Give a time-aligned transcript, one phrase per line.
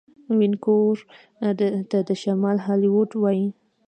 [0.39, 0.97] وینکوور
[1.89, 3.47] ته د شمال هالیوډ وايي.